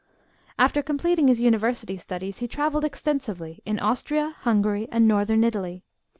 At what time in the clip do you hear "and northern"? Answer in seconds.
4.91-5.43